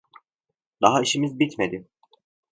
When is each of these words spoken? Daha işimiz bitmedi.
Daha 0.81 1.01
işimiz 1.01 1.39
bitmedi. 1.39 1.87